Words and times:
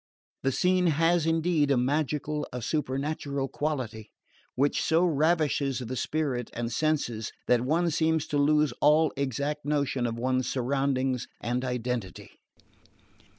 The 0.41 0.51
scene 0.51 0.87
has 0.87 1.27
indeed 1.27 1.69
a 1.69 1.77
magical, 1.77 2.47
a 2.51 2.63
supernatural 2.63 3.47
quality, 3.47 4.09
which 4.55 4.81
so 4.81 5.05
ravishes 5.05 5.77
the 5.77 5.95
spirit 5.95 6.49
and 6.53 6.71
senses 6.71 7.31
that 7.45 7.61
one 7.61 7.91
seems 7.91 8.25
to 8.29 8.39
lose 8.39 8.71
all 8.81 9.13
exact 9.15 9.63
notion 9.63 10.07
of 10.07 10.17
one's 10.17 10.49
surroundings 10.49 11.27
and 11.39 11.63
identity." 11.63 12.31